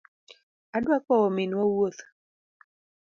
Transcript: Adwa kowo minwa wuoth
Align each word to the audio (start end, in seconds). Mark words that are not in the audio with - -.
Adwa 0.75 0.97
kowo 1.05 1.27
minwa 1.35 1.63
wuoth 1.71 1.99